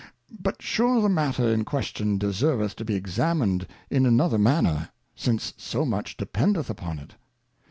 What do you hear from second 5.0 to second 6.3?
since so much